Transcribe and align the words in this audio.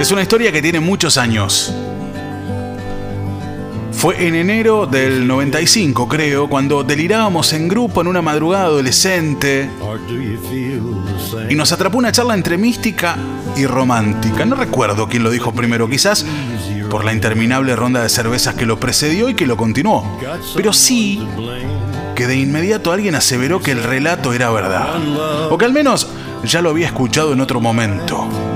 Es 0.00 0.10
una 0.10 0.22
historia 0.22 0.50
que 0.50 0.62
tiene 0.62 0.80
muchos 0.80 1.18
años. 1.18 1.74
Fue 3.92 4.26
en 4.26 4.34
enero 4.34 4.86
del 4.86 5.26
95, 5.26 6.08
creo, 6.08 6.48
cuando 6.48 6.82
delirábamos 6.82 7.52
en 7.52 7.68
grupo 7.68 8.00
en 8.00 8.06
una 8.06 8.22
madrugada 8.22 8.64
adolescente 8.64 9.68
y 11.50 11.54
nos 11.54 11.70
atrapó 11.72 11.98
una 11.98 12.12
charla 12.12 12.32
entre 12.32 12.56
mística 12.56 13.18
y 13.58 13.66
romántica. 13.66 14.46
No 14.46 14.56
recuerdo 14.56 15.06
quién 15.06 15.22
lo 15.22 15.28
dijo 15.28 15.52
primero, 15.52 15.86
quizás 15.86 16.24
por 16.88 17.04
la 17.04 17.12
interminable 17.12 17.76
ronda 17.76 18.02
de 18.02 18.08
cervezas 18.08 18.54
que 18.54 18.64
lo 18.64 18.80
precedió 18.80 19.28
y 19.28 19.34
que 19.34 19.46
lo 19.46 19.58
continuó. 19.58 20.18
Pero 20.56 20.72
sí 20.72 21.22
que 22.14 22.26
de 22.26 22.36
inmediato 22.36 22.90
alguien 22.90 23.16
aseveró 23.16 23.60
que 23.60 23.72
el 23.72 23.82
relato 23.82 24.32
era 24.32 24.48
verdad, 24.48 24.94
o 25.50 25.58
que 25.58 25.66
al 25.66 25.74
menos 25.74 26.08
ya 26.42 26.62
lo 26.62 26.70
había 26.70 26.86
escuchado 26.86 27.34
en 27.34 27.42
otro 27.42 27.60
momento. 27.60 28.49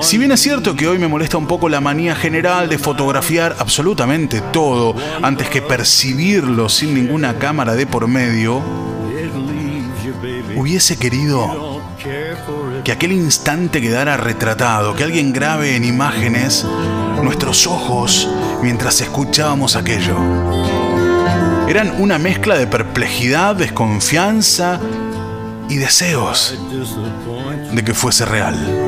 Si 0.00 0.18
bien 0.18 0.32
es 0.32 0.40
cierto 0.40 0.74
que 0.74 0.88
hoy 0.88 0.98
me 0.98 1.08
molesta 1.08 1.36
un 1.36 1.46
poco 1.46 1.68
la 1.68 1.80
manía 1.80 2.14
general 2.14 2.68
de 2.68 2.78
fotografiar 2.78 3.56
absolutamente 3.58 4.40
todo 4.52 4.94
antes 5.22 5.48
que 5.48 5.62
percibirlo 5.62 6.68
sin 6.68 6.94
ninguna 6.94 7.38
cámara 7.38 7.74
de 7.74 7.86
por 7.86 8.06
medio, 8.06 8.62
hubiese 10.56 10.96
querido 10.96 11.80
que 12.84 12.92
aquel 12.92 13.12
instante 13.12 13.80
quedara 13.80 14.16
retratado, 14.16 14.94
que 14.94 15.04
alguien 15.04 15.32
grabe 15.32 15.76
en 15.76 15.84
imágenes 15.84 16.64
nuestros 17.22 17.66
ojos 17.66 18.28
mientras 18.62 19.00
escuchábamos 19.00 19.76
aquello. 19.76 20.16
Eran 21.68 22.00
una 22.00 22.18
mezcla 22.18 22.56
de 22.56 22.66
perplejidad, 22.66 23.56
desconfianza 23.56 24.80
y 25.68 25.76
deseos 25.76 26.58
de 27.72 27.84
que 27.84 27.92
fuese 27.92 28.24
real. 28.24 28.87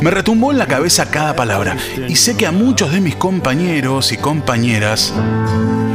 Me 0.00 0.10
retumbó 0.10 0.50
en 0.50 0.58
la 0.58 0.66
cabeza 0.66 1.10
cada 1.10 1.36
palabra 1.36 1.76
y 2.08 2.16
sé 2.16 2.34
que 2.34 2.46
a 2.46 2.52
muchos 2.52 2.90
de 2.90 3.02
mis 3.02 3.16
compañeros 3.16 4.12
y 4.12 4.16
compañeras, 4.16 5.12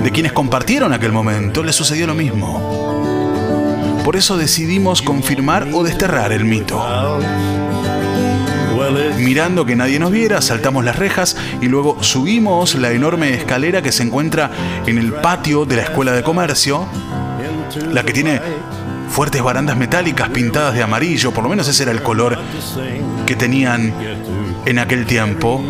de 0.04 0.12
quienes 0.12 0.32
compartieron 0.32 0.94
aquel 0.94 1.12
momento, 1.12 1.64
les 1.64 1.76
sucedió 1.76 2.06
lo 2.06 2.14
mismo. 2.14 4.02
Por 4.04 4.16
eso 4.16 4.38
decidimos 4.38 5.02
confirmar 5.02 5.70
o 5.74 5.84
desterrar 5.84 6.32
el 6.32 6.46
mito. 6.46 6.86
Mirando 9.18 9.66
que 9.66 9.76
nadie 9.76 9.98
nos 9.98 10.12
viera, 10.12 10.40
saltamos 10.44 10.86
las 10.86 10.98
rejas 10.98 11.36
y 11.60 11.68
luego 11.68 12.04
subimos 12.04 12.76
la 12.76 12.92
enorme 12.92 13.34
escalera 13.34 13.82
que 13.82 13.92
se 13.92 14.04
encuentra 14.04 14.52
en 14.86 15.00
el 15.00 15.14
patio 15.14 15.66
de 15.66 15.78
la 15.78 15.82
Escuela 15.82 16.12
de 16.12 16.22
Comercio, 16.22 16.86
la 17.92 18.04
que 18.04 18.14
tiene 18.14 18.40
fuertes 19.10 19.42
barandas 19.42 19.78
metálicas 19.78 20.30
pintadas 20.30 20.76
de 20.76 20.84
amarillo, 20.84 21.32
por 21.32 21.44
lo 21.44 21.50
menos 21.50 21.68
ese 21.68 21.84
era 21.84 21.92
el 21.92 22.04
color 22.04 22.38
que 23.26 23.36
tenían 23.36 23.94
en 24.66 24.80
aquel 24.80 25.06
tiempo, 25.06 25.64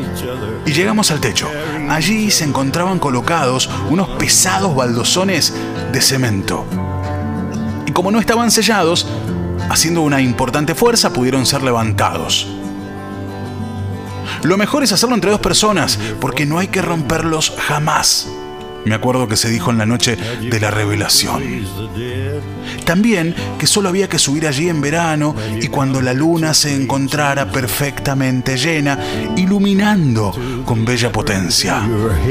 y 0.65 0.71
llegamos 0.71 1.11
al 1.11 1.19
techo. 1.19 1.49
Allí 1.89 2.31
se 2.31 2.43
encontraban 2.43 2.99
colocados 2.99 3.69
unos 3.89 4.09
pesados 4.09 4.75
baldosones 4.75 5.53
de 5.91 6.01
cemento. 6.01 6.65
Y 7.85 7.91
como 7.91 8.11
no 8.11 8.19
estaban 8.19 8.51
sellados, 8.51 9.07
haciendo 9.69 10.01
una 10.01 10.21
importante 10.21 10.75
fuerza 10.75 11.13
pudieron 11.13 11.45
ser 11.45 11.63
levantados. 11.63 12.47
Lo 14.43 14.57
mejor 14.57 14.83
es 14.83 14.91
hacerlo 14.91 15.15
entre 15.15 15.31
dos 15.31 15.39
personas, 15.39 15.99
porque 16.19 16.45
no 16.45 16.59
hay 16.59 16.67
que 16.67 16.81
romperlos 16.81 17.53
jamás. 17.67 18.27
Me 18.85 18.95
acuerdo 18.95 19.27
que 19.27 19.35
se 19.35 19.49
dijo 19.49 19.71
en 19.71 19.77
la 19.77 19.85
noche 19.85 20.15
de 20.15 20.59
la 20.59 20.71
revelación. 20.71 21.43
También 22.85 23.35
que 23.57 23.67
solo 23.67 23.89
había 23.89 24.07
que 24.07 24.19
subir 24.19 24.47
allí 24.47 24.69
en 24.69 24.81
verano 24.81 25.35
y 25.59 25.67
cuando 25.67 26.01
la 26.01 26.13
luna 26.13 26.53
se 26.53 26.75
encontrara 26.75 27.51
perfectamente 27.51 28.57
llena, 28.57 28.99
iluminando 29.35 30.33
con 30.65 30.85
bella 30.85 31.11
potencia. 31.11 31.81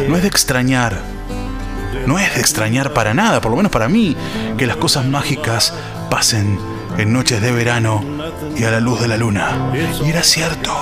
No 0.09 0.17
es 0.17 0.23
de 0.23 0.29
extrañar, 0.29 1.01
no 2.07 2.19
es 2.19 2.35
de 2.35 2.41
extrañar 2.41 2.93
para 2.93 3.15
nada, 3.15 3.41
por 3.41 3.51
lo 3.51 3.57
menos 3.57 3.73
para 3.73 3.89
mí, 3.89 4.17
que 4.57 4.67
las 4.67 4.77
cosas 4.77 5.05
mágicas 5.07 5.75
pasen 6.09 6.59
en 6.99 7.13
noches 7.13 7.41
de 7.41 7.51
verano 7.51 8.05
y 8.57 8.65
a 8.65 8.71
la 8.71 8.81
luz 8.81 9.01
de 9.01 9.09
la 9.09 9.17
luna. 9.17 9.73
Y 10.05 10.09
era 10.09 10.23
cierto. 10.23 10.73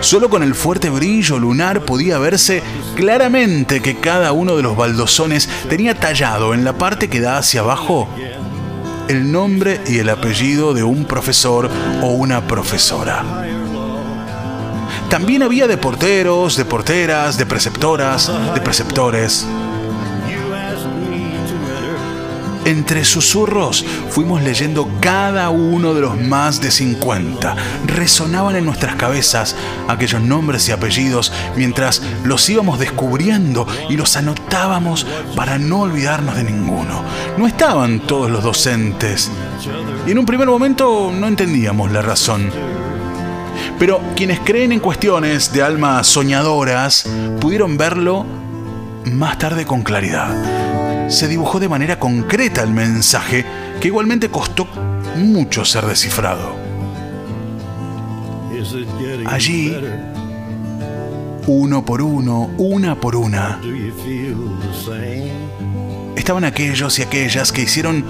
Solo 0.00 0.28
con 0.28 0.42
el 0.42 0.54
fuerte 0.54 0.90
brillo 0.90 1.38
lunar 1.38 1.84
podía 1.84 2.18
verse 2.18 2.62
claramente 2.96 3.80
que 3.80 3.98
cada 3.98 4.32
uno 4.32 4.56
de 4.56 4.62
los 4.62 4.76
baldosones 4.76 5.48
tenía 5.68 5.94
tallado 5.94 6.54
en 6.54 6.64
la 6.64 6.72
parte 6.74 7.08
que 7.08 7.20
da 7.20 7.38
hacia 7.38 7.60
abajo 7.60 8.08
el 9.08 9.30
nombre 9.30 9.80
y 9.86 9.98
el 9.98 10.08
apellido 10.08 10.74
de 10.74 10.82
un 10.82 11.04
profesor 11.04 11.70
o 12.02 12.06
una 12.12 12.46
profesora. 12.46 13.22
También 15.10 15.42
había 15.42 15.66
de 15.66 15.76
porteros, 15.76 16.56
de 16.56 16.64
porteras, 16.64 17.36
de 17.36 17.44
preceptoras, 17.44 18.30
de 18.54 18.60
preceptores. 18.60 19.46
Entre 22.64 23.04
susurros 23.04 23.84
fuimos 24.10 24.40
leyendo 24.40 24.88
cada 25.00 25.50
uno 25.50 25.94
de 25.94 26.00
los 26.00 26.20
más 26.20 26.60
de 26.60 26.70
50. 26.70 27.56
Resonaban 27.86 28.54
en 28.54 28.64
nuestras 28.64 28.94
cabezas 28.94 29.56
aquellos 29.88 30.22
nombres 30.22 30.68
y 30.68 30.72
apellidos 30.72 31.32
mientras 31.56 32.02
los 32.24 32.48
íbamos 32.48 32.78
descubriendo 32.78 33.66
y 33.88 33.96
los 33.96 34.16
anotábamos 34.16 35.06
para 35.34 35.58
no 35.58 35.80
olvidarnos 35.80 36.36
de 36.36 36.44
ninguno. 36.44 37.02
No 37.36 37.48
estaban 37.48 37.98
todos 38.06 38.30
los 38.30 38.44
docentes 38.44 39.28
y 40.06 40.12
en 40.12 40.18
un 40.18 40.26
primer 40.26 40.46
momento 40.46 41.12
no 41.12 41.26
entendíamos 41.26 41.90
la 41.90 42.02
razón. 42.02 42.48
Pero 43.76 44.00
quienes 44.14 44.38
creen 44.38 44.70
en 44.70 44.78
cuestiones 44.78 45.52
de 45.52 45.62
almas 45.62 46.06
soñadoras 46.06 47.06
pudieron 47.40 47.76
verlo 47.76 48.24
más 49.04 49.36
tarde 49.38 49.66
con 49.66 49.82
claridad 49.82 50.81
se 51.12 51.28
dibujó 51.28 51.60
de 51.60 51.68
manera 51.68 51.98
concreta 51.98 52.62
el 52.62 52.70
mensaje 52.70 53.44
que 53.80 53.88
igualmente 53.88 54.30
costó 54.30 54.66
mucho 55.16 55.64
ser 55.64 55.84
descifrado. 55.86 56.54
Allí, 59.26 59.76
uno 61.46 61.84
por 61.84 62.00
uno, 62.00 62.50
una 62.56 62.98
por 62.98 63.16
una, 63.16 63.60
estaban 66.16 66.44
aquellos 66.44 66.98
y 66.98 67.02
aquellas 67.02 67.52
que 67.52 67.62
hicieron 67.62 68.04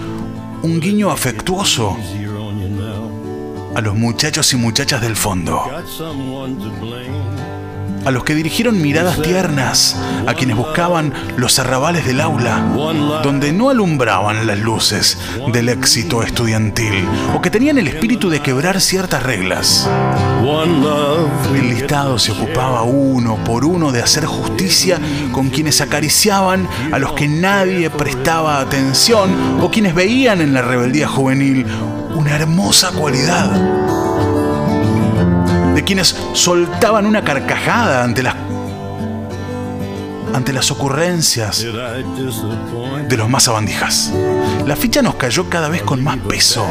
un 0.62 0.80
guiño 0.80 1.10
afectuoso 1.10 1.96
a 3.74 3.80
los 3.80 3.96
muchachos 3.96 4.52
y 4.52 4.56
muchachas 4.56 5.00
del 5.00 5.16
fondo 5.16 5.64
a 8.04 8.10
los 8.10 8.24
que 8.24 8.34
dirigieron 8.34 8.80
miradas 8.80 9.20
tiernas, 9.22 9.96
a 10.26 10.34
quienes 10.34 10.56
buscaban 10.56 11.12
los 11.36 11.58
arrabales 11.58 12.04
del 12.04 12.20
aula, 12.20 12.58
donde 13.22 13.52
no 13.52 13.70
alumbraban 13.70 14.46
las 14.46 14.58
luces 14.58 15.18
del 15.52 15.68
éxito 15.68 16.22
estudiantil, 16.22 17.06
o 17.34 17.40
que 17.40 17.50
tenían 17.50 17.78
el 17.78 17.88
espíritu 17.88 18.30
de 18.30 18.40
quebrar 18.40 18.80
ciertas 18.80 19.22
reglas. 19.22 19.88
El 21.54 21.68
listado 21.68 22.18
se 22.18 22.32
ocupaba 22.32 22.82
uno 22.82 23.36
por 23.44 23.64
uno 23.64 23.92
de 23.92 24.02
hacer 24.02 24.24
justicia 24.24 25.00
con 25.30 25.50
quienes 25.50 25.80
acariciaban 25.80 26.68
a 26.92 26.98
los 26.98 27.12
que 27.12 27.28
nadie 27.28 27.90
prestaba 27.90 28.60
atención 28.60 29.60
o 29.60 29.70
quienes 29.70 29.94
veían 29.94 30.40
en 30.40 30.54
la 30.54 30.62
rebeldía 30.62 31.08
juvenil 31.08 31.66
una 32.14 32.34
hermosa 32.34 32.90
cualidad 32.92 33.91
de 35.74 35.84
quienes 35.84 36.16
soltaban 36.34 37.06
una 37.06 37.22
carcajada 37.22 38.04
ante 38.04 38.22
las 38.22 38.34
ante 40.34 40.52
las 40.52 40.70
ocurrencias 40.70 41.62
de 41.62 43.16
los 43.16 43.28
más 43.28 43.48
abandijas. 43.48 44.12
La 44.66 44.76
ficha 44.76 45.02
nos 45.02 45.16
cayó 45.16 45.48
cada 45.48 45.68
vez 45.68 45.82
con 45.82 46.02
más 46.02 46.18
peso. 46.18 46.66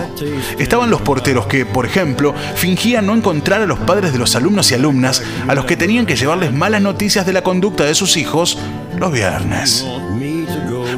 Estaban 0.57 0.90
los 0.90 1.02
porteros 1.02 1.46
que, 1.46 1.66
por 1.66 1.85
ejemplo, 1.85 2.34
fingían 2.55 3.05
no 3.05 3.16
encontrar 3.16 3.61
a 3.61 3.66
los 3.66 3.79
padres 3.79 4.14
de 4.14 4.20
los 4.20 4.35
alumnos 4.35 4.72
y 4.72 4.75
alumnas 4.75 5.22
a 5.47 5.55
los 5.55 5.66
que 5.66 5.78
tenían 5.78 6.05
que 6.05 6.16
llevarles 6.16 6.53
malas 6.53 6.81
noticias 6.81 7.25
de 7.25 7.34
la 7.34 7.43
conducta 7.43 7.84
de 7.84 7.96
sus 7.96 8.17
hijos 8.17 8.58
los 8.97 9.11
viernes. 9.11 9.85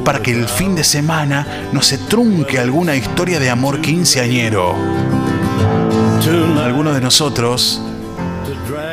Para 0.05 0.21
que 0.21 0.31
el 0.31 0.47
fin 0.47 0.75
de 0.75 0.83
semana 0.83 1.69
no 1.71 1.81
se 1.81 1.97
trunque 1.97 2.59
alguna 2.59 2.95
historia 2.95 3.39
de 3.39 3.49
amor 3.49 3.81
quinceañero. 3.81 4.75
Algunos 6.63 6.95
de 6.95 7.01
nosotros 7.01 7.81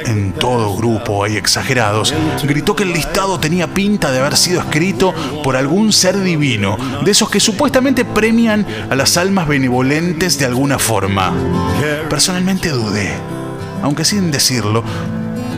en 0.06 0.32
todo 0.32 0.76
grupo 0.76 1.24
hay 1.24 1.36
exagerados, 1.36 2.14
gritó 2.42 2.74
que 2.76 2.84
el 2.84 2.92
listado 2.92 3.38
tenía 3.38 3.72
pinta 3.72 4.10
de 4.10 4.20
haber 4.20 4.36
sido 4.36 4.60
escrito 4.60 5.14
por 5.42 5.56
algún 5.56 5.92
ser 5.92 6.20
divino, 6.20 6.76
de 7.04 7.10
esos 7.10 7.30
que 7.30 7.40
supuestamente 7.40 8.04
premian 8.04 8.66
a 8.90 8.94
las 8.94 9.16
almas 9.16 9.48
benevolentes 9.48 10.38
de 10.38 10.46
alguna 10.46 10.78
forma. 10.78 11.32
Personalmente 12.08 12.70
dudé, 12.70 13.12
aunque 13.82 14.04
sin 14.04 14.30
decirlo, 14.30 14.82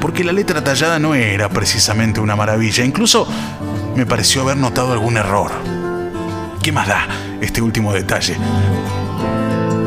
porque 0.00 0.24
la 0.24 0.32
letra 0.32 0.62
tallada 0.62 0.98
no 0.98 1.14
era 1.14 1.48
precisamente 1.48 2.20
una 2.20 2.36
maravilla, 2.36 2.84
incluso 2.84 3.26
me 3.94 4.06
pareció 4.06 4.42
haber 4.42 4.56
notado 4.56 4.92
algún 4.92 5.16
error. 5.16 5.52
¿Qué 6.62 6.72
más 6.72 6.86
da 6.86 7.08
este 7.40 7.60
último 7.60 7.92
detalle? 7.92 8.36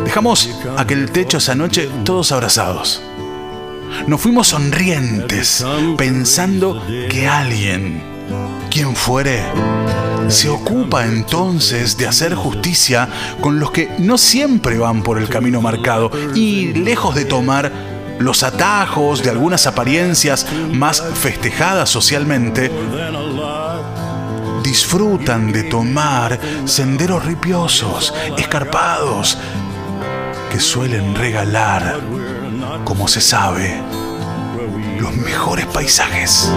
Dejamos 0.04 0.50
aquel 0.78 1.12
techo 1.12 1.38
esa 1.38 1.56
noche 1.56 1.90
todos 2.04 2.32
abrazados 2.32 3.02
Nos 4.08 4.22
fuimos 4.22 4.50
sonrientes, 4.50 5.66
pensando 5.98 6.82
que 7.10 7.28
alguien, 7.28 8.02
quien 8.70 8.96
fuere, 8.96 9.44
se 10.28 10.50
ocupa 10.50 11.06
entonces 11.06 11.98
de 11.98 12.08
hacer 12.08 12.36
justicia 12.36 13.08
con 13.42 13.60
los 13.60 13.72
que 13.72 13.96
no 14.00 14.18
siempre 14.18 14.78
van 14.78 15.04
por 15.04 15.18
el 15.18 15.30
camino 15.30 15.62
marcado 15.62 16.12
y 16.34 16.74
lejos 16.74 17.16
de 17.16 17.26
tomar 17.26 17.72
los 18.20 18.44
atajos 18.44 19.24
de 19.24 19.30
algunas 19.30 19.68
apariencias 19.68 20.48
más 20.72 21.04
festejadas 21.14 21.90
socialmente, 21.90 22.72
disfrutan 24.64 25.52
de 25.52 25.64
tomar 25.64 26.40
senderos 26.66 27.26
ripiosos, 27.26 28.14
escarpados, 28.38 29.38
que 30.52 30.60
suelen 30.60 31.16
regalar, 31.16 32.00
como 32.84 33.08
se 33.08 33.22
sabe, 33.22 33.82
los 35.00 35.16
mejores 35.16 35.66
paisajes. 35.68 36.52